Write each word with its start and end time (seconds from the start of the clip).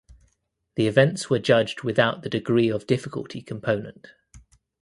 The 0.77 0.87
events 0.87 1.29
were 1.29 1.37
judged 1.37 1.83
without 1.83 2.23
the 2.23 2.29
degree 2.29 2.69
of 2.69 2.87
difficulty 2.87 3.39
component. 3.39 4.07